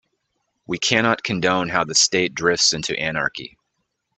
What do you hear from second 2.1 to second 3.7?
drifts into anarchy.